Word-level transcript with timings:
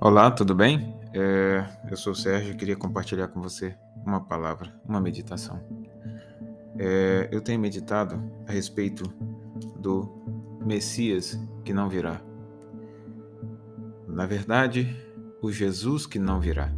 Olá, 0.00 0.30
tudo 0.30 0.54
bem? 0.54 0.94
É, 1.12 1.66
eu 1.90 1.96
sou 1.96 2.12
o 2.12 2.16
Sérgio 2.16 2.52
e 2.52 2.56
queria 2.56 2.76
compartilhar 2.76 3.26
com 3.26 3.42
você 3.42 3.76
uma 4.06 4.20
palavra, 4.20 4.72
uma 4.88 5.00
meditação. 5.00 5.60
É, 6.78 7.28
eu 7.32 7.40
tenho 7.40 7.58
meditado 7.58 8.14
a 8.46 8.52
respeito 8.52 9.02
do 9.76 10.08
Messias 10.64 11.36
que 11.64 11.72
não 11.72 11.88
virá. 11.88 12.20
Na 14.06 14.24
verdade, 14.24 14.96
o 15.42 15.50
Jesus 15.50 16.06
que 16.06 16.20
não 16.20 16.38
virá. 16.38 16.72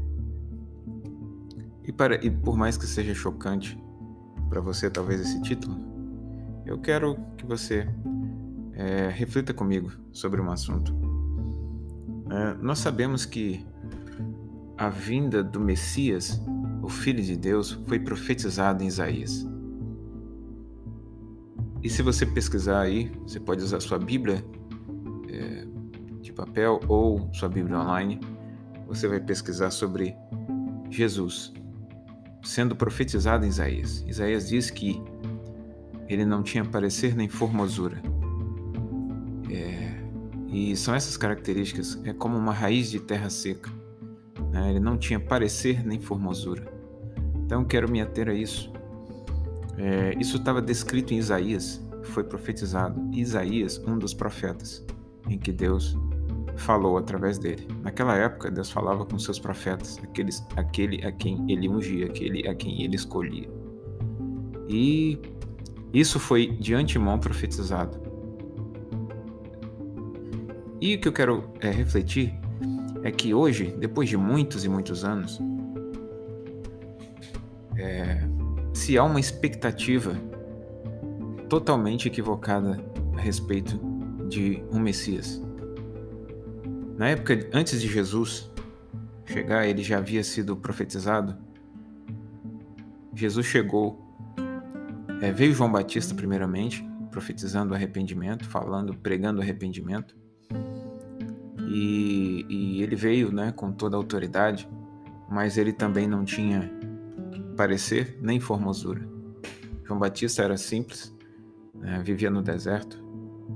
E, 1.85 1.93
para, 1.93 2.25
e 2.25 2.31
por 2.31 2.57
mais 2.57 2.79
que 2.79 2.87
seja 2.87 3.15
chocante 3.15 3.79
para 4.49 4.63
você, 4.63 4.89
talvez, 4.89 5.21
esse 5.21 5.43
título, 5.43 5.79
eu 6.65 6.79
quero 6.79 7.19
que 7.37 7.45
você 7.45 7.87
é, 8.73 9.09
reflita 9.09 9.53
comigo 9.53 9.93
sobre 10.11 10.41
um 10.41 10.51
assunto. 10.51 11.00
É, 12.31 12.55
nós 12.63 12.79
sabemos 12.79 13.27
que 13.27 13.65
a 14.79 14.89
vinda 14.89 15.43
do 15.43 15.61
Messias, 15.61 16.41
o 16.83 16.89
Filho 16.89 17.23
de 17.23 17.37
Deus, 17.37 17.73
foi 17.87 17.99
profetizada 17.99 18.83
em 18.83 18.87
Isaías. 18.87 19.47
E 21.83 21.89
se 21.89 22.03
você 22.03 22.25
pesquisar 22.25 22.81
aí, 22.81 23.11
você 23.23 23.41
pode 23.41 23.63
usar 23.63 23.81
sua 23.81 23.99
Bíblia 23.99 24.45
é, 25.29 25.67
de 26.21 26.33
papel 26.33 26.81
ou 26.87 27.29
sua 27.33 27.49
Bíblia 27.49 27.79
online, 27.79 28.21
você 28.87 29.09
vai 29.09 29.21
pesquisar 29.21 29.71
sobre 29.71 30.15
Jesus 30.91 31.53
sendo 32.43 32.75
profetizado 32.75 33.45
em 33.45 33.49
Isaías. 33.49 34.05
Isaías 34.07 34.49
diz 34.49 34.71
que 34.71 35.03
ele 36.09 36.25
não 36.25 36.43
tinha 36.43 36.65
parecer 36.65 37.15
nem 37.15 37.29
formosura. 37.29 38.01
É, 39.51 39.80
e 40.51 40.77
são 40.77 40.95
essas 40.95 41.17
características, 41.17 41.99
é 42.05 42.13
como 42.13 42.37
uma 42.37 42.53
raiz 42.53 42.91
de 42.91 42.99
terra 42.99 43.31
seca. 43.31 43.71
Né? 44.51 44.71
Ele 44.71 44.81
não 44.81 44.99
tinha 44.99 45.21
parecer 45.21 45.87
nem 45.87 46.01
formosura. 46.01 46.73
Então 47.45 47.65
quero 47.65 47.91
me 47.91 48.01
ater 48.01 48.29
a 48.29 48.35
isso. 48.35 48.73
É, 49.79 50.15
isso 50.19 50.37
estava 50.37 50.61
descrito 50.61 51.15
em 51.15 51.19
Isaías, 51.19 51.81
foi 52.03 52.25
profetizado. 52.25 53.01
Isaías, 53.13 53.79
um 53.87 53.97
dos 53.97 54.13
profetas, 54.13 54.85
em 55.29 55.39
que 55.39 55.53
Deus 55.53 55.97
falou 56.57 56.99
através 56.99 57.39
dele. 57.39 57.67
Naquela 57.83 58.17
época, 58.17 58.51
Deus 58.51 58.71
falava 58.71 59.07
com 59.07 59.19
seus 59.19 59.39
profetas, 59.39 59.99
aqueles, 60.03 60.45
aquele 60.57 61.05
a 61.07 61.13
quem 61.13 61.45
ele 61.49 61.69
ungia, 61.69 62.07
aquele 62.07 62.47
a 62.49 62.55
quem 62.55 62.83
ele 62.83 62.97
escolhia. 62.97 63.49
E 64.69 65.19
isso 65.93 66.19
foi 66.19 66.49
de 66.49 66.75
antemão 66.75 67.19
profetizado. 67.19 68.10
E 70.81 70.95
o 70.95 71.01
que 71.01 71.09
eu 71.09 71.13
quero 71.13 71.53
é, 71.61 71.71
refletir 71.71 72.35
é 73.03 73.11
que 73.11 73.35
hoje, 73.35 73.75
depois 73.79 74.09
de 74.09 74.17
muitos 74.17 74.65
e 74.65 74.69
muitos 74.69 75.05
anos, 75.05 75.39
é, 77.77 78.27
se 78.73 78.97
há 78.97 79.05
uma 79.05 79.21
expectativa 79.21 80.15
totalmente 81.49 82.09
equivocada 82.09 82.83
a 83.17 83.21
respeito 83.21 83.79
de 84.29 84.63
um 84.71 84.79
Messias. 84.79 85.43
Na 86.97 87.09
época 87.09 87.49
antes 87.53 87.81
de 87.81 87.89
Jesus 87.89 88.51
chegar, 89.27 89.67
ele 89.67 89.83
já 89.83 89.99
havia 89.99 90.23
sido 90.23 90.57
profetizado. 90.57 91.37
Jesus 93.15 93.47
chegou, 93.47 94.01
é, 95.21 95.33
veio 95.33 95.53
João 95.53 95.71
Batista 95.71 96.15
primeiramente, 96.15 96.89
profetizando 97.11 97.75
arrependimento, 97.75 98.49
falando, 98.49 98.95
pregando 98.95 99.41
arrependimento. 99.41 100.20
E, 101.73 102.45
e 102.49 102.83
ele 102.83 102.97
veio, 102.97 103.31
né, 103.31 103.53
com 103.53 103.71
toda 103.71 103.97
a 103.97 103.99
autoridade, 103.99 104.69
mas 105.31 105.57
ele 105.57 105.73
também 105.73 106.09
não 106.09 106.25
tinha 106.25 106.69
parecer 107.57 108.19
nem 108.21 108.41
formosura. 108.41 109.09
João 109.87 110.01
Batista 110.01 110.43
era 110.43 110.57
simples, 110.57 111.17
né, 111.75 112.03
vivia 112.05 112.29
no 112.29 112.43
deserto, 112.43 113.01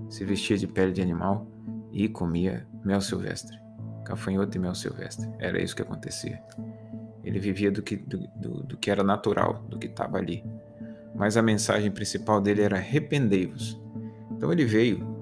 se 0.09 0.25
vestia 0.25 0.57
de 0.57 0.67
pele 0.69 0.93
de 0.93 1.03
animal 1.03 1.51
e 1.91 2.09
comia 2.09 2.67
mel 2.85 3.01
silvestre, 3.01 3.59
cafanhoto 4.05 4.57
e 4.57 4.61
mel 4.61 4.75
silvestre. 4.77 5.29
Era 5.41 5.61
isso 5.61 5.75
que 5.75 5.83
acontecia. 5.83 6.41
Ele 7.25 7.41
vivia 7.41 7.73
do 7.73 7.83
que, 7.83 7.97
do, 7.97 8.19
do, 8.37 8.63
do 8.63 8.77
que 8.77 8.91
era 8.91 9.03
natural, 9.03 9.65
do 9.69 9.79
que 9.79 9.87
estava 9.87 10.19
ali. 10.19 10.45
Mas 11.15 11.37
a 11.37 11.43
mensagem 11.43 11.91
principal 11.91 12.41
dele 12.41 12.63
era 12.63 12.77
arrependei-vos. 12.77 13.81
Então 14.31 14.53
ele 14.53 14.65
veio. 14.65 15.14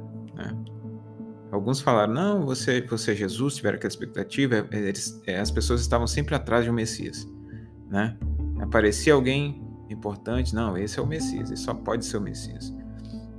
Alguns 1.52 1.80
falaram, 1.80 2.14
não, 2.14 2.46
você, 2.46 2.80
você 2.80 3.12
é 3.12 3.14
Jesus, 3.14 3.56
tiveram 3.56 3.76
aquela 3.76 3.90
expectativa. 3.90 4.66
Eles, 4.72 5.22
é, 5.26 5.38
as 5.38 5.50
pessoas 5.50 5.82
estavam 5.82 6.06
sempre 6.06 6.34
atrás 6.34 6.64
de 6.64 6.70
um 6.70 6.74
Messias. 6.74 7.28
Né? 7.90 8.16
aparecia 8.62 9.12
alguém 9.12 9.62
importante, 9.90 10.54
não, 10.54 10.78
esse 10.78 10.98
é 10.98 11.02
o 11.02 11.06
Messias, 11.06 11.50
ele 11.50 11.58
só 11.58 11.74
pode 11.74 12.06
ser 12.06 12.16
o 12.16 12.20
Messias. 12.20 12.74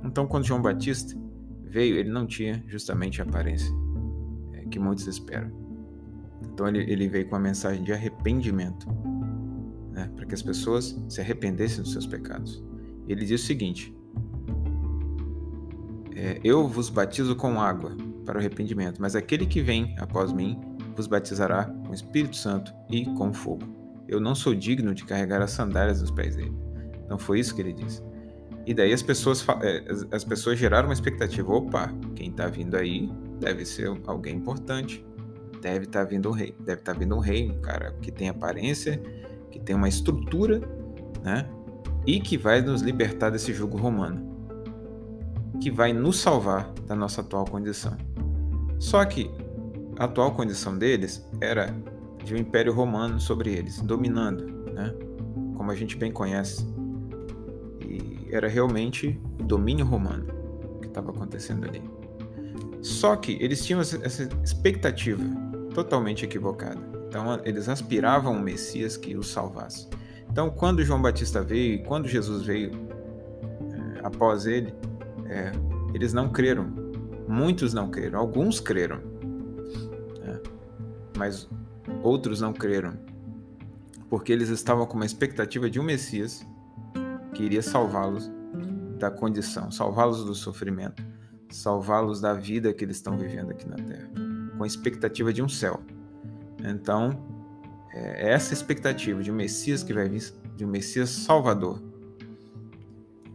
Então, 0.04 0.26
quando 0.26 0.44
João 0.44 0.62
Batista 0.62 1.18
veio, 1.64 1.96
ele 1.96 2.10
não 2.10 2.26
tinha 2.26 2.62
justamente 2.68 3.20
a 3.20 3.24
aparência 3.24 3.74
é, 4.52 4.64
que 4.66 4.78
muitos 4.78 5.06
esperam. 5.08 5.50
Então, 6.52 6.68
ele, 6.68 6.80
ele 6.90 7.08
veio 7.08 7.28
com 7.28 7.34
a 7.34 7.40
mensagem 7.40 7.82
de 7.82 7.92
arrependimento, 7.92 8.86
né, 9.90 10.08
para 10.14 10.26
que 10.26 10.34
as 10.34 10.42
pessoas 10.42 10.96
se 11.08 11.20
arrependessem 11.20 11.82
dos 11.82 11.92
seus 11.92 12.06
pecados. 12.06 12.62
Ele 13.08 13.24
diz 13.24 13.42
o 13.42 13.44
seguinte: 13.44 13.92
é, 16.14 16.40
Eu 16.42 16.66
vos 16.68 16.88
batizo 16.88 17.34
com 17.36 17.60
água 17.60 17.96
para 18.24 18.36
o 18.36 18.38
arrependimento, 18.38 19.00
mas 19.00 19.16
aquele 19.16 19.46
que 19.46 19.60
vem 19.60 19.94
após 19.98 20.32
mim 20.32 20.60
vos 20.96 21.06
batizará 21.06 21.64
com 21.64 21.90
o 21.90 21.94
Espírito 21.94 22.36
Santo 22.36 22.72
e 22.88 23.04
com 23.04 23.32
fogo. 23.32 23.64
Eu 24.06 24.20
não 24.20 24.34
sou 24.34 24.54
digno 24.54 24.94
de 24.94 25.04
carregar 25.04 25.42
as 25.42 25.50
sandálias 25.50 26.00
dos 26.00 26.10
pés 26.10 26.36
dele. 26.36 26.56
Então 27.04 27.18
foi 27.18 27.40
isso 27.40 27.54
que 27.54 27.62
ele 27.62 27.72
disse. 27.72 28.02
E 28.66 28.72
daí 28.72 28.92
as 28.92 29.02
pessoas, 29.02 29.44
é, 29.62 29.84
as 30.10 30.24
pessoas 30.24 30.58
geraram 30.58 30.88
uma 30.88 30.94
expectativa. 30.94 31.52
Opa, 31.52 31.92
quem 32.14 32.30
está 32.30 32.46
vindo 32.46 32.76
aí 32.76 33.10
deve 33.38 33.64
ser 33.64 33.88
alguém 34.06 34.36
importante. 34.36 35.04
Deve 35.60 35.84
estar 35.84 36.04
tá 36.04 36.04
vindo 36.04 36.28
um 36.28 36.32
rei. 36.32 36.54
Deve 36.60 36.80
estar 36.80 36.94
tá 36.94 36.98
vindo 36.98 37.14
um 37.14 37.18
rei, 37.18 37.50
um 37.50 37.60
cara 37.60 37.92
que 38.00 38.10
tem 38.10 38.28
aparência, 38.28 39.02
que 39.50 39.58
tem 39.58 39.74
uma 39.74 39.88
estrutura, 39.88 40.60
né? 41.22 41.48
E 42.06 42.20
que 42.20 42.36
vai 42.36 42.60
nos 42.60 42.82
libertar 42.82 43.30
desse 43.30 43.52
jugo 43.52 43.76
romano. 43.76 44.33
Que 45.60 45.70
vai 45.70 45.92
nos 45.92 46.18
salvar 46.18 46.72
da 46.86 46.94
nossa 46.94 47.20
atual 47.20 47.44
condição. 47.44 47.96
Só 48.78 49.04
que 49.04 49.30
a 49.98 50.04
atual 50.04 50.32
condição 50.32 50.76
deles 50.76 51.26
era 51.40 51.74
de 52.24 52.34
um 52.34 52.38
império 52.38 52.72
romano 52.72 53.20
sobre 53.20 53.52
eles, 53.52 53.80
dominando, 53.80 54.46
né? 54.72 54.94
como 55.56 55.70
a 55.70 55.74
gente 55.74 55.96
bem 55.96 56.12
conhece. 56.12 56.66
E 57.80 58.28
era 58.30 58.48
realmente 58.48 59.20
o 59.38 59.42
domínio 59.42 59.86
romano 59.86 60.26
que 60.80 60.88
estava 60.88 61.10
acontecendo 61.10 61.66
ali. 61.66 61.82
Só 62.82 63.16
que 63.16 63.38
eles 63.40 63.64
tinham 63.64 63.80
essa 63.80 64.28
expectativa 64.42 65.22
totalmente 65.72 66.24
equivocada. 66.24 66.80
Então 67.08 67.40
eles 67.44 67.68
aspiravam 67.68 68.34
um 68.34 68.40
Messias 68.40 68.96
que 68.96 69.16
os 69.16 69.30
salvasse. 69.30 69.88
Então 70.30 70.50
quando 70.50 70.82
João 70.82 71.00
Batista 71.00 71.42
veio 71.42 71.76
e 71.76 71.78
quando 71.84 72.08
Jesus 72.08 72.44
veio 72.44 72.72
é, 73.72 74.00
após 74.06 74.46
ele, 74.46 74.74
é, 75.26 75.52
eles 75.92 76.12
não 76.12 76.30
creram. 76.30 76.72
Muitos 77.26 77.72
não 77.72 77.90
creram, 77.90 78.18
alguns 78.18 78.60
creram. 78.60 79.00
É, 80.22 80.40
mas 81.16 81.48
Outros 82.02 82.40
não 82.40 82.52
creram, 82.52 82.92
porque 84.08 84.32
eles 84.32 84.48
estavam 84.48 84.86
com 84.86 84.94
uma 84.94 85.06
expectativa 85.06 85.68
de 85.68 85.78
um 85.78 85.82
Messias 85.82 86.46
que 87.34 87.42
iria 87.42 87.62
salvá-los 87.62 88.30
da 88.98 89.10
condição, 89.10 89.70
salvá-los 89.70 90.24
do 90.24 90.34
sofrimento, 90.34 91.04
salvá-los 91.50 92.20
da 92.20 92.32
vida 92.32 92.72
que 92.72 92.84
eles 92.84 92.96
estão 92.96 93.18
vivendo 93.18 93.50
aqui 93.50 93.68
na 93.68 93.76
Terra, 93.76 94.10
com 94.56 94.64
a 94.64 94.66
expectativa 94.66 95.32
de 95.32 95.42
um 95.42 95.48
céu. 95.48 95.80
Então, 96.62 97.10
é 97.92 98.32
essa 98.32 98.54
expectativa 98.54 99.22
de 99.22 99.30
um 99.30 99.34
Messias 99.34 99.82
que 99.82 99.92
vai 99.92 100.08
vir, 100.08 100.32
de 100.56 100.64
um 100.64 100.68
Messias 100.68 101.10
salvador. 101.10 101.82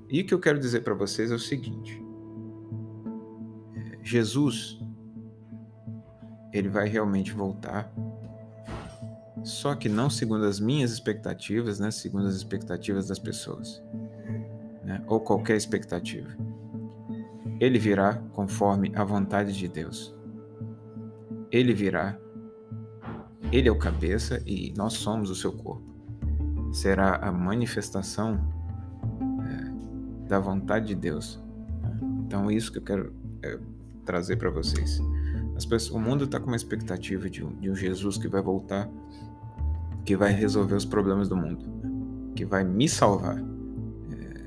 E 0.09 0.21
o 0.21 0.25
que 0.25 0.33
eu 0.33 0.39
quero 0.39 0.59
dizer 0.59 0.81
para 0.81 0.93
vocês 0.93 1.31
é 1.31 1.35
o 1.35 1.39
seguinte: 1.39 2.03
Jesus, 4.01 4.79
ele 6.51 6.69
vai 6.69 6.87
realmente 6.87 7.31
voltar 7.31 7.93
só 9.43 9.73
que 9.75 9.87
não 9.87 10.09
segundo 10.09 10.45
as 10.45 10.59
minhas 10.59 10.91
expectativas, 10.91 11.79
né? 11.79 11.91
segundo 11.91 12.27
as 12.27 12.35
expectativas 12.35 13.07
das 13.07 13.19
pessoas, 13.19 13.81
né? 14.83 15.03
ou 15.07 15.19
qualquer 15.19 15.55
expectativa. 15.55 16.29
Ele 17.59 17.79
virá 17.79 18.15
conforme 18.33 18.91
a 18.95 19.03
vontade 19.03 19.53
de 19.53 19.67
Deus. 19.67 20.15
Ele 21.51 21.73
virá, 21.73 22.17
ele 23.51 23.67
é 23.67 23.71
o 23.71 23.77
cabeça 23.77 24.41
e 24.45 24.73
nós 24.77 24.93
somos 24.93 25.29
o 25.29 25.35
seu 25.35 25.51
corpo. 25.51 25.87
Será 26.71 27.15
a 27.15 27.31
manifestação 27.31 28.39
da 30.29 30.39
vontade 30.39 30.87
de 30.87 30.95
Deus. 30.95 31.39
Então, 32.25 32.49
é 32.49 32.53
isso 32.53 32.71
que 32.71 32.77
eu 32.77 32.83
quero 32.83 33.11
é, 33.41 33.59
trazer 34.05 34.37
para 34.37 34.51
vocês. 34.51 35.01
Pessoas, 35.67 35.89
o 35.89 35.99
mundo 35.99 36.23
está 36.23 36.39
com 36.39 36.47
uma 36.47 36.55
expectativa 36.55 37.29
de 37.29 37.43
um, 37.43 37.53
de 37.55 37.69
um, 37.69 37.75
Jesus 37.75 38.17
que 38.17 38.29
vai 38.29 38.41
voltar, 38.41 38.89
que 40.05 40.15
vai 40.15 40.31
resolver 40.31 40.75
os 40.75 40.85
problemas 40.85 41.27
do 41.27 41.35
mundo, 41.35 41.65
que 42.33 42.45
vai 42.45 42.63
me 42.63 42.87
salvar 42.87 43.37
é, 44.09 44.43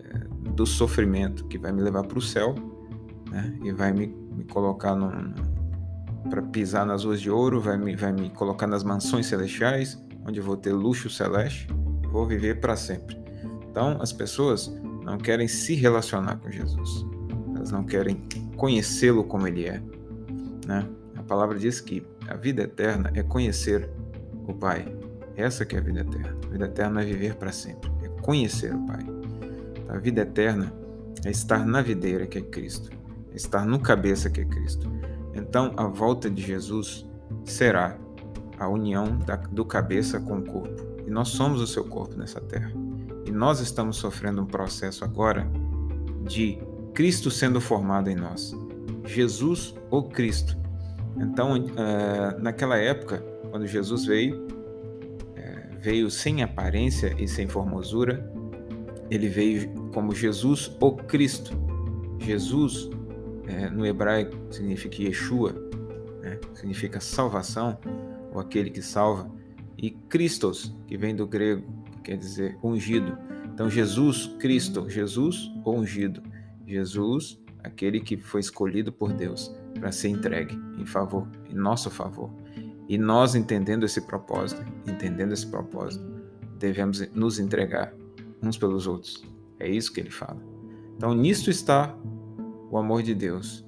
é, 0.00 0.50
do 0.50 0.66
sofrimento, 0.66 1.44
que 1.44 1.56
vai 1.56 1.70
me 1.70 1.82
levar 1.82 2.02
para 2.02 2.18
o 2.18 2.22
céu 2.22 2.56
né? 3.30 3.56
e 3.62 3.70
vai 3.70 3.92
me, 3.92 4.08
me 4.08 4.44
colocar 4.44 4.96
para 6.28 6.42
pisar 6.42 6.84
nas 6.84 7.04
ruas 7.04 7.20
de 7.20 7.30
ouro, 7.30 7.60
vai 7.60 7.76
me, 7.76 7.94
vai 7.94 8.12
me 8.12 8.28
colocar 8.30 8.66
nas 8.66 8.82
mansões 8.82 9.26
celestiais, 9.26 10.02
onde 10.26 10.40
eu 10.40 10.44
vou 10.44 10.56
ter 10.56 10.72
luxo 10.72 11.08
celeste 11.08 11.68
e 12.02 12.06
vou 12.08 12.26
viver 12.26 12.60
para 12.60 12.74
sempre. 12.74 13.17
Então, 13.70 13.98
as 14.00 14.12
pessoas 14.12 14.72
não 15.04 15.18
querem 15.18 15.48
se 15.48 15.74
relacionar 15.74 16.36
com 16.36 16.50
Jesus, 16.50 17.06
elas 17.54 17.70
não 17.70 17.84
querem 17.84 18.22
conhecê-lo 18.56 19.24
como 19.24 19.46
ele 19.46 19.66
é. 19.66 19.82
Né? 20.66 20.86
A 21.16 21.22
palavra 21.22 21.58
diz 21.58 21.80
que 21.80 22.06
a 22.28 22.34
vida 22.34 22.62
eterna 22.62 23.10
é 23.14 23.22
conhecer 23.22 23.88
o 24.46 24.54
Pai. 24.54 24.86
Essa 25.36 25.64
que 25.64 25.76
é 25.76 25.78
a 25.78 25.82
vida 25.82 26.00
eterna. 26.00 26.36
A 26.44 26.48
vida 26.48 26.64
eterna 26.64 27.02
é 27.02 27.04
viver 27.04 27.34
para 27.36 27.52
sempre, 27.52 27.90
é 28.02 28.08
conhecer 28.22 28.74
o 28.74 28.86
Pai. 28.86 29.06
A 29.88 29.98
vida 29.98 30.22
eterna 30.22 30.72
é 31.24 31.30
estar 31.30 31.64
na 31.64 31.80
videira 31.80 32.26
que 32.26 32.38
é 32.38 32.42
Cristo, 32.42 32.90
é 33.32 33.36
estar 33.36 33.64
no 33.64 33.78
cabeça 33.80 34.28
que 34.28 34.40
é 34.40 34.44
Cristo. 34.44 34.90
Então, 35.34 35.72
a 35.76 35.86
volta 35.86 36.28
de 36.28 36.42
Jesus 36.42 37.06
será 37.44 37.96
a 38.58 38.68
união 38.68 39.16
da, 39.18 39.36
do 39.36 39.64
cabeça 39.64 40.20
com 40.20 40.38
o 40.38 40.44
corpo. 40.44 40.82
E 41.06 41.10
nós 41.10 41.28
somos 41.28 41.60
o 41.60 41.66
seu 41.66 41.84
corpo 41.84 42.16
nessa 42.16 42.40
terra. 42.40 42.70
E 43.28 43.30
nós 43.30 43.60
estamos 43.60 43.98
sofrendo 43.98 44.40
um 44.40 44.46
processo 44.46 45.04
agora 45.04 45.46
de 46.24 46.58
Cristo 46.94 47.30
sendo 47.30 47.60
formado 47.60 48.08
em 48.08 48.16
nós. 48.16 48.56
Jesus 49.04 49.74
ou 49.90 50.08
Cristo. 50.08 50.56
Então, 51.14 51.58
uh, 51.58 52.40
naquela 52.40 52.78
época, 52.78 53.18
quando 53.50 53.66
Jesus 53.66 54.06
veio, 54.06 54.46
uh, 54.46 55.78
veio 55.78 56.10
sem 56.10 56.42
aparência 56.42 57.14
e 57.18 57.28
sem 57.28 57.46
formosura, 57.46 58.32
ele 59.10 59.28
veio 59.28 59.68
como 59.92 60.14
Jesus 60.14 60.74
ou 60.80 60.96
Cristo. 60.96 61.52
Jesus, 62.20 62.84
uh, 62.84 63.70
no 63.74 63.84
hebraico, 63.84 64.34
significa 64.50 65.02
Yeshua, 65.02 65.52
né? 66.22 66.40
significa 66.54 66.98
salvação, 66.98 67.78
ou 68.32 68.40
aquele 68.40 68.70
que 68.70 68.80
salva, 68.80 69.30
e 69.76 69.90
Christos, 69.90 70.74
que 70.86 70.96
vem 70.96 71.14
do 71.14 71.26
grego, 71.26 71.78
quer 72.08 72.16
dizer 72.16 72.58
ungido. 72.62 73.18
Então, 73.52 73.68
Jesus, 73.68 74.34
Cristo, 74.38 74.88
Jesus 74.88 75.52
ungido. 75.66 76.22
Jesus 76.66 77.38
aquele 77.62 78.00
que 78.00 78.16
foi 78.16 78.40
escolhido 78.40 78.90
por 78.90 79.12
Deus 79.12 79.54
para 79.78 79.92
ser 79.92 80.08
entregue 80.08 80.58
em 80.78 80.86
favor, 80.86 81.28
em 81.50 81.54
nosso 81.54 81.90
favor. 81.90 82.30
E 82.88 82.96
nós 82.96 83.34
entendendo 83.34 83.84
esse 83.84 84.00
propósito, 84.00 84.62
entendendo 84.86 85.32
esse 85.32 85.46
propósito, 85.46 86.04
devemos 86.58 87.06
nos 87.12 87.38
entregar 87.38 87.92
uns 88.42 88.56
pelos 88.56 88.86
outros. 88.86 89.22
É 89.60 89.68
isso 89.68 89.92
que 89.92 90.00
ele 90.00 90.10
fala. 90.10 90.40
Então, 90.96 91.14
nisto 91.14 91.50
está 91.50 91.94
o 92.70 92.78
amor 92.78 93.02
de 93.02 93.14
Deus. 93.14 93.66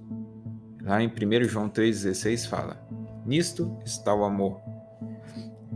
Lá 0.83 1.03
em 1.03 1.09
1 1.09 1.45
João 1.45 1.69
3,16 1.69 2.49
fala: 2.49 2.89
Nisto 3.27 3.77
está 3.85 4.15
o 4.15 4.25
amor. 4.25 4.61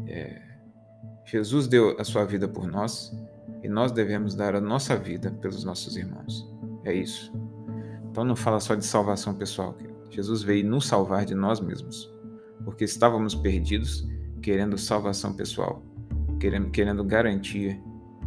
É, 0.07 0.44
Jesus 1.35 1.67
deu 1.67 1.97
a 1.99 2.05
sua 2.05 2.25
vida 2.25 2.47
por 2.47 2.69
nós 2.69 3.13
e 3.61 3.69
nós 3.69 3.91
devemos 3.91 4.37
dar 4.37 4.55
a 4.55 4.61
nossa 4.61 4.97
vida 4.97 5.33
pelos 5.33 5.65
nossos 5.65 5.97
irmãos. 5.97 6.49
É 6.85 6.95
isso. 6.95 7.33
Então 8.09 8.25
não 8.25 8.37
fala 8.37 8.61
só 8.61 8.77
de 8.77 8.87
salvação 8.87 9.35
pessoal. 9.35 9.77
Jesus 10.11 10.45
veio 10.45 10.65
nos 10.65 10.87
salvar 10.87 11.25
de 11.25 11.35
nós 11.35 11.59
mesmos, 11.59 12.09
porque 12.65 12.85
estávamos 12.85 13.35
perdidos, 13.35 14.09
querendo 14.41 14.79
salvação 14.79 15.35
pessoal, 15.35 15.83
querendo, 16.39 17.03
garantia 17.03 17.83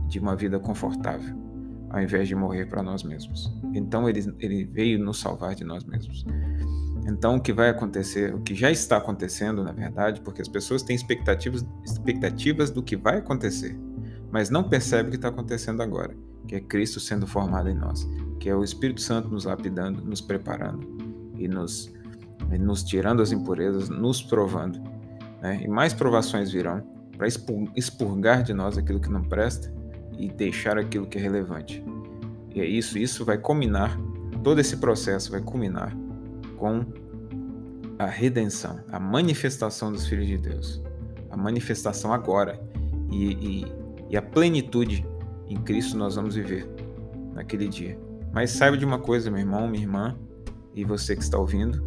de 0.09 0.19
uma 0.19 0.35
vida 0.35 0.59
confortável, 0.59 1.33
ao 1.89 2.01
invés 2.01 2.27
de 2.27 2.35
morrer 2.35 2.65
para 2.65 2.83
nós 2.83 3.03
mesmos. 3.03 3.49
Então 3.73 4.09
ele, 4.09 4.35
ele 4.37 4.65
veio 4.65 4.99
nos 4.99 5.17
salvar 5.17 5.55
de 5.55 5.63
nós 5.63 5.85
mesmos. 5.85 6.25
Então 7.07 7.37
o 7.37 7.41
que 7.41 7.53
vai 7.53 7.69
acontecer, 7.69 8.33
o 8.35 8.41
que 8.41 8.53
já 8.53 8.69
está 8.69 8.97
acontecendo, 8.97 9.63
na 9.63 9.71
verdade, 9.71 10.21
porque 10.21 10.41
as 10.41 10.47
pessoas 10.47 10.83
têm 10.83 10.95
expectativas, 10.95 11.65
expectativas 11.83 12.69
do 12.69 12.83
que 12.83 12.97
vai 12.97 13.17
acontecer, 13.17 13.79
mas 14.31 14.49
não 14.49 14.63
percebem 14.63 15.07
o 15.07 15.09
que 15.11 15.15
está 15.15 15.29
acontecendo 15.29 15.81
agora, 15.81 16.15
que 16.47 16.55
é 16.55 16.59
Cristo 16.59 16.99
sendo 16.99 17.25
formado 17.25 17.69
em 17.69 17.75
nós 17.75 18.07
que 18.39 18.49
é 18.49 18.55
o 18.55 18.63
Espírito 18.63 19.01
Santo 19.01 19.29
nos 19.29 19.45
lapidando, 19.45 20.01
nos 20.03 20.21
preparando 20.21 20.87
e 21.35 21.47
nos, 21.47 21.93
e 22.51 22.57
nos 22.57 22.83
tirando 22.83 23.21
as 23.21 23.31
impurezas, 23.31 23.89
nos 23.89 24.21
provando. 24.21 24.81
Né? 25.41 25.61
E 25.63 25.67
mais 25.67 25.93
provações 25.93 26.51
virão 26.51 26.81
para 27.17 27.27
expurgar 27.75 28.43
de 28.43 28.53
nós 28.53 28.77
aquilo 28.77 28.99
que 28.99 29.09
não 29.09 29.23
presta 29.23 29.73
e 30.17 30.29
deixar 30.29 30.77
aquilo 30.77 31.07
que 31.07 31.17
é 31.17 31.21
relevante. 31.21 31.83
E 32.53 32.61
é 32.61 32.65
isso, 32.65 32.97
isso 32.97 33.25
vai 33.25 33.37
culminar, 33.37 33.99
todo 34.43 34.59
esse 34.59 34.77
processo 34.77 35.31
vai 35.31 35.41
culminar 35.41 35.95
com 36.57 36.85
a 37.99 38.05
redenção, 38.05 38.79
a 38.91 38.99
manifestação 38.99 39.91
dos 39.91 40.07
filhos 40.07 40.27
de 40.27 40.37
Deus, 40.37 40.81
a 41.31 41.37
manifestação 41.37 42.13
agora 42.13 42.59
e, 43.09 43.31
e, 43.33 43.65
e 44.09 44.17
a 44.17 44.21
plenitude 44.21 45.05
em 45.47 45.57
Cristo 45.57 45.97
nós 45.97 46.15
vamos 46.15 46.35
viver 46.35 46.67
naquele 47.33 47.67
dia. 47.67 47.97
Mas 48.33 48.51
saiba 48.51 48.77
de 48.77 48.85
uma 48.85 48.99
coisa, 48.99 49.31
meu 49.31 49.39
irmão, 49.39 49.67
minha 49.67 49.83
irmã, 49.83 50.17
e 50.75 50.83
você 50.83 51.15
que 51.15 51.23
está 51.23 51.37
ouvindo, 51.37 51.83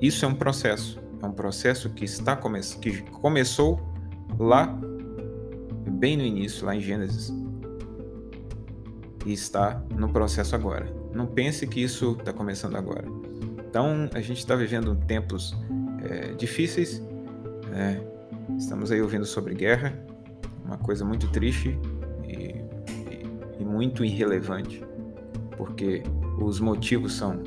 isso 0.00 0.24
é 0.24 0.28
um 0.28 0.34
processo. 0.34 1.00
É 1.22 1.26
um 1.26 1.32
processo 1.32 1.90
que 1.90 2.04
está 2.04 2.36
come 2.36 2.60
que 2.80 3.02
começou 3.10 3.80
lá 4.38 4.78
bem 5.98 6.16
no 6.16 6.22
início, 6.22 6.66
lá 6.66 6.76
em 6.76 6.80
Gênesis, 6.80 7.32
e 9.24 9.32
está 9.32 9.82
no 9.96 10.10
processo 10.10 10.54
agora. 10.54 10.92
Não 11.12 11.26
pense 11.26 11.66
que 11.66 11.82
isso 11.82 12.16
está 12.18 12.32
começando 12.32 12.76
agora. 12.76 13.08
Então, 13.68 14.08
a 14.14 14.20
gente 14.20 14.38
está 14.38 14.56
vivendo 14.56 14.94
tempos 15.06 15.56
é, 16.02 16.32
difíceis. 16.34 17.02
É, 17.72 18.00
estamos 18.56 18.90
aí 18.90 19.00
ouvindo 19.00 19.24
sobre 19.24 19.54
guerra, 19.54 19.98
uma 20.64 20.78
coisa 20.78 21.04
muito 21.04 21.30
triste 21.30 21.78
e, 22.24 22.54
e, 22.90 23.60
e 23.60 23.64
muito 23.64 24.04
irrelevante 24.04 24.82
porque 25.58 26.04
os 26.40 26.60
motivos 26.60 27.14
são 27.14 27.42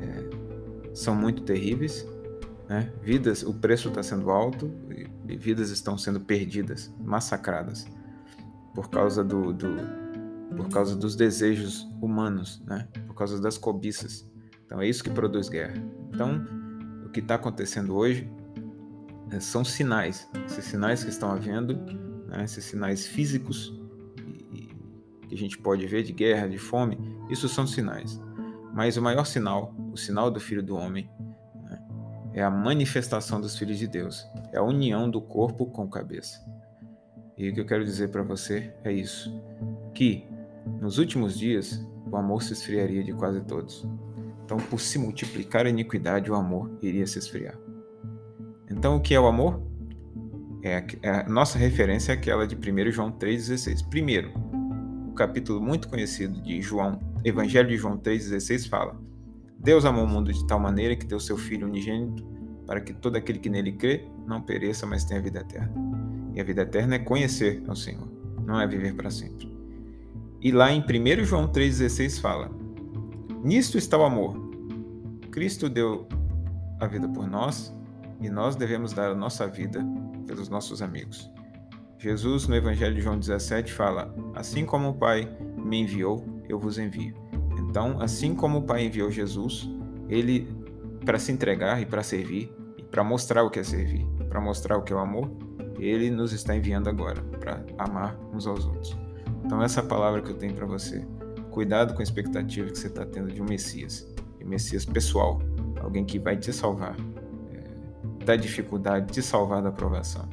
é, 0.00 0.94
são 0.94 1.14
muito 1.14 1.42
terríveis, 1.42 2.04
né? 2.66 2.90
Vidas, 3.02 3.42
o 3.42 3.52
preço 3.52 3.88
está 3.88 4.02
sendo 4.02 4.30
alto 4.30 4.72
e, 5.28 5.36
vidas 5.36 5.70
estão 5.70 5.98
sendo 5.98 6.20
perdidas, 6.20 6.92
massacradas 6.98 7.86
por 8.74 8.88
causa 8.88 9.22
do, 9.22 9.52
do 9.52 9.68
por 10.56 10.68
causa 10.68 10.96
dos 10.96 11.14
desejos 11.14 11.86
humanos, 12.00 12.62
né? 12.64 12.88
Por 13.06 13.14
causa 13.14 13.40
das 13.40 13.58
cobiças. 13.58 14.26
Então 14.64 14.80
é 14.80 14.88
isso 14.88 15.02
que 15.02 15.10
produz 15.10 15.48
guerra. 15.48 15.74
Então 16.12 16.44
o 17.04 17.10
que 17.10 17.20
está 17.20 17.36
acontecendo 17.36 17.94
hoje 17.94 18.30
é, 19.30 19.40
são 19.40 19.64
sinais, 19.64 20.28
esses 20.46 20.64
sinais 20.64 21.02
que 21.02 21.10
estão 21.10 21.30
havendo, 21.30 21.74
né? 22.26 22.44
esses 22.44 22.64
sinais 22.64 23.06
físicos 23.06 23.72
que 25.28 25.34
a 25.34 25.38
gente 25.38 25.58
pode 25.58 25.86
ver 25.86 26.02
de 26.02 26.12
guerra, 26.12 26.48
de 26.48 26.58
fome, 26.58 26.98
isso 27.30 27.48
são 27.48 27.66
sinais. 27.66 28.20
Mas 28.72 28.96
o 28.96 29.02
maior 29.02 29.24
sinal, 29.24 29.74
o 29.92 29.96
sinal 29.96 30.30
do 30.30 30.40
Filho 30.40 30.62
do 30.62 30.76
Homem, 30.76 31.08
né, 31.62 31.82
é 32.32 32.42
a 32.42 32.50
manifestação 32.50 33.40
dos 33.40 33.56
filhos 33.56 33.78
de 33.78 33.86
Deus, 33.86 34.26
é 34.52 34.58
a 34.58 34.62
união 34.62 35.08
do 35.08 35.20
corpo 35.20 35.66
com 35.66 35.82
a 35.82 35.88
cabeça. 35.88 36.44
E 37.36 37.48
o 37.48 37.54
que 37.54 37.60
eu 37.60 37.66
quero 37.66 37.84
dizer 37.84 38.10
para 38.10 38.22
você 38.22 38.72
é 38.84 38.92
isso: 38.92 39.32
que 39.92 40.26
nos 40.80 40.98
últimos 40.98 41.38
dias 41.38 41.84
o 42.10 42.16
amor 42.16 42.42
se 42.42 42.52
esfriaria 42.52 43.02
de 43.02 43.12
quase 43.12 43.40
todos. 43.42 43.86
Então, 44.54 44.66
por 44.68 44.80
se 44.80 44.98
multiplicar 44.98 45.66
a 45.66 45.68
iniquidade, 45.68 46.30
o 46.30 46.34
amor 46.36 46.70
iria 46.80 47.04
se 47.08 47.18
esfriar. 47.18 47.58
Então, 48.70 48.94
o 48.94 49.00
que 49.00 49.12
é 49.12 49.18
o 49.18 49.26
amor? 49.26 49.60
É 50.62 50.86
é 51.02 51.10
a 51.10 51.28
nossa 51.28 51.58
referência 51.58 52.12
é 52.12 52.14
aquela 52.14 52.46
de 52.46 52.54
1 52.54 52.92
João 52.92 53.10
3,16. 53.10 53.88
Primeiro, 53.88 54.32
capítulo 55.16 55.60
muito 55.60 55.88
conhecido 55.88 56.40
de 56.40 56.62
João, 56.62 57.00
Evangelho 57.24 57.68
de 57.68 57.76
João 57.76 57.98
3,16 57.98 58.68
fala: 58.68 58.96
Deus 59.58 59.84
amou 59.84 60.04
o 60.04 60.08
mundo 60.08 60.32
de 60.32 60.46
tal 60.46 60.60
maneira 60.60 60.94
que 60.94 61.04
deu 61.04 61.18
seu 61.18 61.36
Filho 61.36 61.66
unigênito 61.66 62.24
para 62.64 62.80
que 62.80 62.92
todo 62.92 63.16
aquele 63.16 63.40
que 63.40 63.50
nele 63.50 63.72
crê 63.72 64.06
não 64.24 64.40
pereça, 64.40 64.86
mas 64.86 65.04
tenha 65.04 65.20
vida 65.20 65.40
eterna. 65.40 65.72
E 66.32 66.40
a 66.40 66.44
vida 66.44 66.62
eterna 66.62 66.94
é 66.94 66.98
conhecer 67.00 67.60
ao 67.66 67.74
Senhor, 67.74 68.08
não 68.46 68.60
é 68.60 68.66
viver 68.68 68.94
para 68.94 69.10
sempre. 69.10 69.52
E 70.40 70.52
lá 70.52 70.70
em 70.70 70.80
1 70.80 71.24
João 71.24 71.48
3,16 71.48 72.20
fala: 72.20 72.50
Nisto 73.44 73.76
está 73.76 73.98
o 73.98 74.04
amor. 74.04 74.43
Cristo 75.34 75.68
deu 75.68 76.06
a 76.78 76.86
vida 76.86 77.08
por 77.08 77.26
nós 77.26 77.74
e 78.20 78.30
nós 78.30 78.54
devemos 78.54 78.92
dar 78.92 79.10
a 79.10 79.14
nossa 79.16 79.48
vida 79.48 79.84
pelos 80.28 80.48
nossos 80.48 80.80
amigos. 80.80 81.28
Jesus, 81.98 82.46
no 82.46 82.54
Evangelho 82.54 82.94
de 82.94 83.00
João 83.00 83.18
17, 83.18 83.72
fala: 83.72 84.14
Assim 84.32 84.64
como 84.64 84.90
o 84.90 84.94
Pai 84.94 85.28
me 85.56 85.80
enviou, 85.80 86.24
eu 86.48 86.56
vos 86.56 86.78
envio. 86.78 87.16
Então, 87.58 88.00
assim 88.00 88.32
como 88.32 88.58
o 88.58 88.62
Pai 88.62 88.86
enviou 88.86 89.10
Jesus, 89.10 89.68
ele 90.08 90.48
para 91.04 91.18
se 91.18 91.32
entregar 91.32 91.82
e 91.82 91.86
para 91.86 92.04
servir 92.04 92.54
e 92.78 92.84
para 92.84 93.02
mostrar 93.02 93.42
o 93.42 93.50
que 93.50 93.58
é 93.58 93.64
servir, 93.64 94.06
para 94.28 94.40
mostrar 94.40 94.78
o 94.78 94.82
que 94.82 94.92
é 94.92 94.96
o 94.96 95.00
amor, 95.00 95.28
ele 95.80 96.12
nos 96.12 96.32
está 96.32 96.54
enviando 96.54 96.88
agora 96.88 97.20
para 97.40 97.60
amar 97.76 98.16
uns 98.32 98.46
aos 98.46 98.64
outros. 98.66 98.96
Então 99.44 99.60
essa 99.60 99.80
é 99.80 99.82
palavra 99.82 100.22
que 100.22 100.30
eu 100.30 100.36
tenho 100.36 100.54
para 100.54 100.64
você. 100.64 101.04
Cuidado 101.50 101.92
com 101.92 101.98
a 101.98 102.04
expectativa 102.04 102.70
que 102.70 102.78
você 102.78 102.86
está 102.86 103.04
tendo 103.04 103.32
de 103.32 103.42
um 103.42 103.44
Messias, 103.44 104.13
Messias 104.44 104.84
pessoal, 104.84 105.40
alguém 105.80 106.04
que 106.04 106.18
vai 106.18 106.36
te 106.36 106.52
salvar 106.52 106.96
é, 107.52 108.24
da 108.24 108.36
dificuldade, 108.36 109.12
te 109.12 109.22
salvar 109.22 109.62
da 109.62 109.72
provação, 109.72 110.28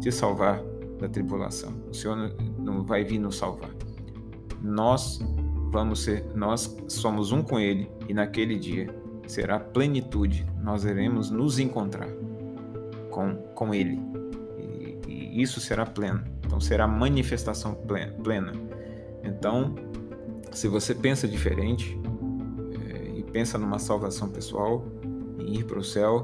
te 0.00 0.10
salvar 0.10 0.62
da 0.98 1.08
tribulação. 1.08 1.72
O 1.88 1.94
Senhor 1.94 2.34
não 2.58 2.84
vai 2.84 3.04
vir 3.04 3.18
nos 3.18 3.36
salvar. 3.36 3.70
Nós 4.62 5.20
vamos 5.70 6.02
ser, 6.02 6.24
nós 6.34 6.76
somos 6.88 7.32
um 7.32 7.42
com 7.42 7.58
Ele 7.58 7.90
e 8.08 8.14
naquele 8.14 8.58
dia 8.58 8.94
será 9.26 9.58
plenitude. 9.58 10.46
Nós 10.62 10.84
iremos 10.84 11.30
nos 11.30 11.58
encontrar 11.58 12.08
com, 13.10 13.36
com 13.54 13.74
Ele 13.74 14.00
e, 14.58 14.98
e 15.06 15.42
isso 15.42 15.60
será 15.60 15.84
pleno. 15.84 16.22
Então 16.44 16.60
será 16.60 16.86
manifestação 16.86 17.74
plena. 18.22 18.52
Então, 19.22 19.74
se 20.52 20.68
você 20.68 20.94
pensa 20.94 21.26
diferente 21.26 21.98
pensa 23.34 23.58
numa 23.58 23.80
salvação 23.80 24.28
pessoal, 24.28 24.86
em 25.40 25.58
ir 25.58 25.64
para 25.64 25.80
o 25.80 25.82
céu 25.82 26.22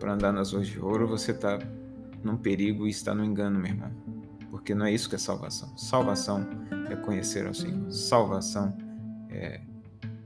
para 0.00 0.14
andar 0.14 0.32
nas 0.32 0.52
ruas 0.52 0.66
de 0.66 0.80
ouro, 0.80 1.06
você 1.06 1.30
está 1.30 1.56
num 2.24 2.36
perigo 2.36 2.84
e 2.84 2.90
está 2.90 3.14
no 3.14 3.24
engano, 3.24 3.60
meu 3.60 3.70
irmão. 3.70 3.92
Porque 4.50 4.74
não 4.74 4.84
é 4.84 4.92
isso 4.92 5.08
que 5.08 5.14
é 5.14 5.18
salvação. 5.18 5.76
Salvação 5.78 6.44
é 6.90 6.96
conhecer 6.96 7.46
ao 7.46 7.54
Senhor. 7.54 7.88
Salvação 7.92 8.76
é, 9.30 9.60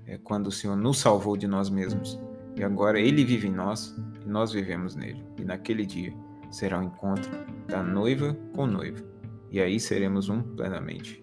é 0.06 0.16
quando 0.24 0.46
o 0.46 0.50
Senhor 0.50 0.74
nos 0.74 1.00
salvou 1.00 1.36
de 1.36 1.46
nós 1.46 1.68
mesmos. 1.68 2.18
E 2.56 2.64
agora 2.64 2.98
Ele 2.98 3.24
vive 3.26 3.48
em 3.48 3.52
nós 3.52 3.94
e 4.24 4.28
nós 4.28 4.52
vivemos 4.52 4.96
nele. 4.96 5.22
E 5.36 5.44
naquele 5.44 5.84
dia 5.84 6.14
será 6.50 6.80
o 6.80 6.82
encontro 6.82 7.30
da 7.68 7.82
noiva 7.82 8.34
com 8.54 8.62
o 8.62 8.66
noivo. 8.66 9.04
E 9.50 9.60
aí 9.60 9.78
seremos 9.78 10.30
um 10.30 10.42
plenamente. 10.42 11.22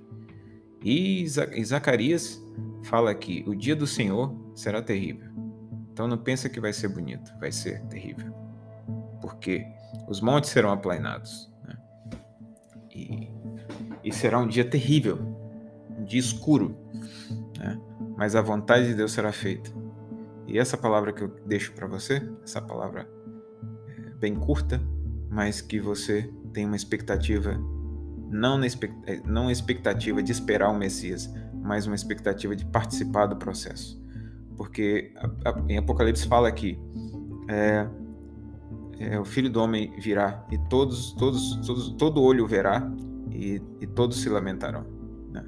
E 0.84 1.26
Zacarias 1.28 2.40
fala 2.84 3.14
que 3.14 3.44
o 3.48 3.56
dia 3.56 3.76
do 3.76 3.88
Senhor 3.88 4.36
será 4.56 4.82
terrível. 4.82 5.30
Então 5.92 6.08
não 6.08 6.18
pensa 6.18 6.50
que 6.50 6.60
vai 6.60 6.72
ser 6.74 6.88
bonito, 6.88 7.32
vai 7.40 7.52
ser 7.52 7.82
terrível. 7.88 8.34
Porque 9.22 9.66
os 10.08 10.22
montes 10.22 10.50
serão 10.50 10.72
aplainados. 10.72 11.52
Né? 11.66 11.78
E, 12.96 13.30
e 14.04 14.14
será 14.14 14.40
um 14.40 14.48
dia 14.48 14.64
terrível, 14.64 15.20
um 15.98 16.04
dia 16.04 16.20
escuro. 16.20 16.78
Né? 17.58 17.80
Mas 18.18 18.36
a 18.36 18.42
vontade 18.42 18.88
de 18.88 18.96
Deus 18.96 19.12
será 19.12 19.32
feita. 19.32 19.72
E 20.48 20.58
essa 20.58 20.78
palavra 20.78 21.14
que 21.14 21.22
eu 21.22 21.28
deixo 21.46 21.74
para 21.74 21.86
você, 21.86 22.28
essa 22.44 22.62
palavra 22.62 23.08
é 24.08 24.10
bem 24.16 24.36
curta, 24.36 24.82
mas 25.30 25.62
que 25.62 25.80
você 25.80 26.32
tem 26.52 26.66
uma 26.66 26.76
expectativa, 26.76 27.54
não, 28.32 28.58
na 28.58 28.66
é, 29.06 29.22
não 29.26 29.52
expectativa 29.52 30.24
de 30.24 30.32
esperar 30.32 30.70
o 30.70 30.78
Messias, 30.78 31.32
mas 31.70 31.86
uma 31.86 31.96
expectativa 31.96 32.56
de 32.56 32.66
participar 32.66 33.28
do 33.28 33.36
processo. 33.36 34.02
Porque 34.58 35.14
a, 35.16 35.52
a, 35.52 35.64
em 35.70 35.78
Apocalipse 35.78 36.28
fala 36.28 36.52
que 36.52 36.80
é, 37.48 37.88
é, 39.00 39.20
o 39.20 39.24
Filho 39.24 39.52
do 39.52 39.62
Homem 39.62 39.94
virá 40.00 40.44
e 40.52 40.58
todos, 40.68 41.12
todos, 41.12 41.58
todos 41.64 41.90
todo 41.90 42.24
olho 42.24 42.48
verá 42.48 42.92
e, 43.30 43.62
e 43.80 43.86
todos 43.86 44.20
se 44.20 44.30
lamentarão. 44.30 44.84
Né? 45.32 45.46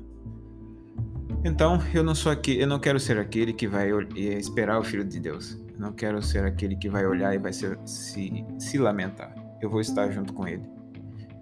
Então, 1.44 1.80
eu 1.92 2.04
não 2.04 2.14
sou 2.14 2.32
aqui, 2.32 2.60
eu 2.60 2.68
não 2.68 2.78
quero 2.78 3.00
ser 3.00 3.18
aquele 3.18 3.52
que 3.52 3.68
vai 3.68 3.90
esperar 4.16 4.80
o 4.80 4.84
Filho 4.84 5.04
de 5.04 5.20
Deus. 5.20 5.58
Eu 5.74 5.80
não 5.80 5.92
quero 5.92 6.22
ser 6.22 6.46
aquele 6.46 6.76
que 6.76 6.88
vai 6.88 7.04
olhar 7.04 7.34
e 7.34 7.40
vai 7.40 7.52
ser, 7.52 7.80
se, 7.84 8.46
se 8.60 8.78
lamentar. 8.78 9.34
Eu 9.60 9.72
vou 9.72 9.82
estar 9.82 10.12
junto 10.12 10.34
com 10.34 10.48
Ele. 10.48 10.70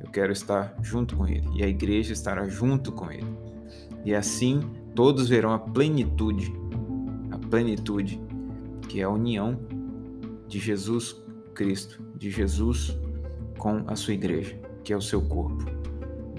Eu 0.01 0.09
quero 0.09 0.31
estar 0.31 0.73
junto 0.81 1.17
com 1.17 1.27
Ele 1.27 1.49
e 1.53 1.65
a 1.65 1.67
igreja 1.67 2.13
estará 2.13 2.47
junto 2.47 2.93
com 2.93 3.11
Ele. 3.11 3.48
E 4.05 4.13
assim 4.13 4.61
todos 4.95 5.29
verão 5.29 5.53
a 5.53 5.59
plenitude, 5.59 6.53
a 7.31 7.37
plenitude 7.37 8.21
que 8.87 8.99
é 8.99 9.03
a 9.03 9.09
união 9.09 9.59
de 10.47 10.59
Jesus 10.59 11.15
Cristo, 11.53 12.03
de 12.15 12.29
Jesus 12.31 12.97
com 13.57 13.83
a 13.87 13.95
sua 13.95 14.13
igreja, 14.13 14.59
que 14.83 14.91
é 14.91 14.97
o 14.97 15.01
seu 15.01 15.21
corpo. 15.21 15.63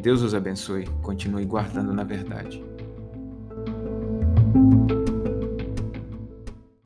Deus 0.03 0.23
os 0.23 0.35
abençoe, 0.35 0.87
continue 1.03 1.45
guardando 1.45 1.93
na 1.93 2.03
verdade. 2.03 2.65